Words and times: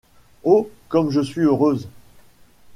Oh! 0.43 0.71
comme 0.89 1.11
je 1.11 1.21
suis 1.21 1.41
heureuse! 1.41 1.87